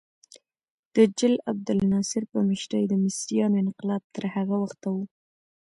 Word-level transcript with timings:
د 0.95 0.97
جل 1.17 1.33
عبدالناصر 1.51 2.23
په 2.31 2.39
مشرۍ 2.49 2.83
د 2.87 2.93
مصریانو 3.03 3.57
انقلاب 3.63 4.03
تر 4.15 4.23
هغه 4.35 4.55
وخته 4.63 4.87
و. 4.95 4.97